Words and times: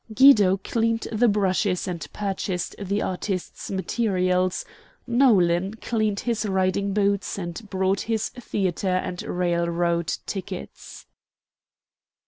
Guido 0.11 0.57
cleaned 0.57 1.07
the 1.11 1.27
brushes 1.27 1.87
and 1.87 2.07
purchased 2.11 2.75
the 2.79 3.03
artists' 3.03 3.69
materials; 3.69 4.65
Nolan 5.05 5.75
cleaned 5.75 6.21
his 6.21 6.43
riding 6.43 6.91
boots 6.91 7.37
and 7.37 7.69
bought 7.69 7.99
his 8.09 8.29
theatre 8.29 8.87
and 8.89 9.21
railroad 9.21 10.07
tickets. 10.25 11.05